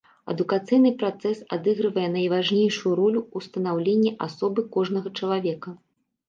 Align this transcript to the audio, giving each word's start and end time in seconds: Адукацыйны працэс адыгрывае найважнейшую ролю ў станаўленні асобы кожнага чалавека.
Адукацыйны 0.31 0.91
працэс 1.01 1.37
адыгрывае 1.57 2.05
найважнейшую 2.15 2.93
ролю 3.01 3.21
ў 3.35 3.49
станаўленні 3.49 4.15
асобы 4.29 4.65
кожнага 4.79 5.13
чалавека. 5.19 5.77